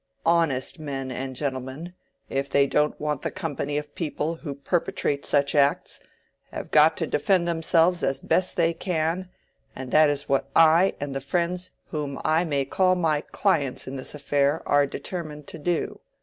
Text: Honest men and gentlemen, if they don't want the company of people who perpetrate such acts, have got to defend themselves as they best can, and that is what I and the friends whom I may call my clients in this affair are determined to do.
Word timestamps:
Honest 0.25 0.79
men 0.79 1.11
and 1.11 1.35
gentlemen, 1.35 1.93
if 2.27 2.49
they 2.49 2.65
don't 2.65 2.99
want 2.99 3.21
the 3.21 3.29
company 3.29 3.77
of 3.77 3.93
people 3.93 4.37
who 4.37 4.55
perpetrate 4.55 5.27
such 5.27 5.53
acts, 5.53 5.99
have 6.49 6.71
got 6.71 6.97
to 6.97 7.05
defend 7.05 7.47
themselves 7.47 8.01
as 8.01 8.19
they 8.19 8.27
best 8.27 8.59
can, 8.79 9.29
and 9.75 9.91
that 9.91 10.09
is 10.09 10.27
what 10.27 10.49
I 10.55 10.95
and 10.99 11.15
the 11.15 11.21
friends 11.21 11.69
whom 11.89 12.19
I 12.25 12.45
may 12.45 12.65
call 12.65 12.95
my 12.95 13.21
clients 13.21 13.85
in 13.85 13.95
this 13.95 14.15
affair 14.15 14.63
are 14.67 14.87
determined 14.87 15.45
to 15.49 15.59
do. 15.59 15.99